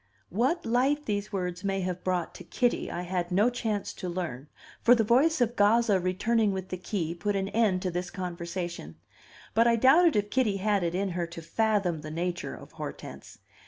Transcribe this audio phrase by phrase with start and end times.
[0.29, 4.47] What light these words may have brought to Kitty, I had no chance to learn;
[4.81, 8.95] for the voice of Gazza returning with the key put an end to this conversation.
[9.53, 13.37] But I doubted if Kitty had it in her to fathom the nature of Hortense.